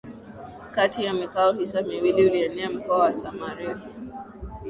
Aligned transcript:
Kati 0.71 1.03
ya 1.03 1.13
mikoa 1.13 1.53
hiyo 1.55 1.83
miwili 1.87 2.25
ulienea 2.27 2.69
mkoa 2.71 2.97
wa 2.99 3.13
Samaria 3.13 3.81